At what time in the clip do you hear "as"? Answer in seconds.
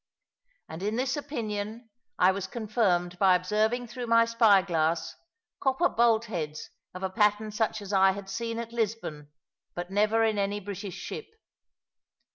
7.83-7.93